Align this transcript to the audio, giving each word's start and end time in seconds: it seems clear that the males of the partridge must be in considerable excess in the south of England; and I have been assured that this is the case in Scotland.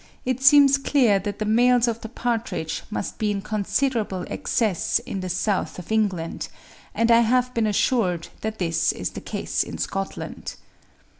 it 0.25 0.41
seems 0.41 0.79
clear 0.79 1.19
that 1.19 1.37
the 1.37 1.45
males 1.45 1.87
of 1.87 2.01
the 2.01 2.09
partridge 2.09 2.81
must 2.89 3.19
be 3.19 3.29
in 3.29 3.39
considerable 3.39 4.25
excess 4.31 4.97
in 4.97 5.19
the 5.19 5.29
south 5.29 5.77
of 5.77 5.91
England; 5.91 6.47
and 6.95 7.11
I 7.11 7.19
have 7.19 7.53
been 7.53 7.67
assured 7.67 8.29
that 8.41 8.57
this 8.57 8.91
is 8.91 9.11
the 9.11 9.21
case 9.21 9.61
in 9.61 9.77
Scotland. 9.77 10.55